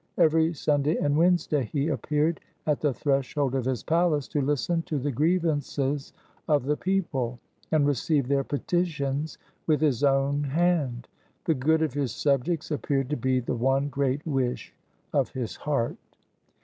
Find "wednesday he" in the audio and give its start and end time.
1.15-1.87